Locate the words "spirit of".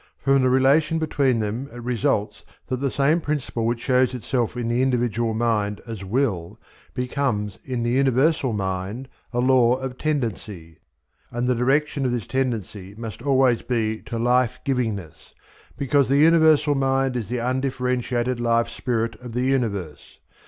18.69-19.33